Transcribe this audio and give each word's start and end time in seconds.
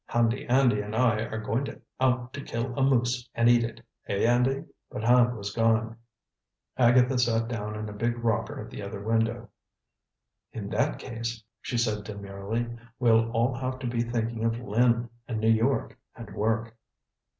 Handy 0.07 0.47
Andy 0.47 0.81
and 0.81 0.95
I 0.95 1.19
are 1.25 1.37
going 1.37 1.79
out 1.99 2.33
to 2.33 2.41
kill 2.41 2.73
a 2.75 2.81
moose 2.81 3.29
and 3.35 3.47
eat 3.47 3.63
it 3.63 3.85
eh, 4.07 4.23
Andy?" 4.27 4.65
But 4.89 5.03
Hand 5.03 5.37
was 5.37 5.53
gone. 5.53 5.95
Agatha 6.75 7.19
sat 7.19 7.47
down 7.47 7.75
in 7.75 7.87
a 7.87 7.93
big 7.93 8.17
rocker 8.17 8.59
at 8.59 8.71
the 8.71 8.81
other 8.81 8.99
window. 8.99 9.49
"In 10.53 10.69
that 10.69 10.97
case," 10.97 11.43
she 11.61 11.77
said 11.77 12.03
demurely, 12.03 12.67
"we'll 12.97 13.29
all 13.29 13.53
have 13.53 13.77
to 13.77 13.85
be 13.87 14.01
thinking 14.01 14.43
of 14.43 14.59
Lynn 14.59 15.07
and 15.27 15.39
New 15.39 15.51
York 15.51 15.95
and 16.15 16.33
work." 16.33 16.75